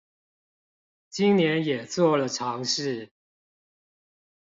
[1.11, 3.11] 今年也做了嘗試